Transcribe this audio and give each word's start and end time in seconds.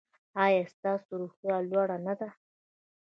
ایا 0.43 0.63
ستاسو 0.75 1.11
روحیه 1.21 1.57
لوړه 1.71 1.97
نه 2.05 2.13
ده؟ 2.19 2.29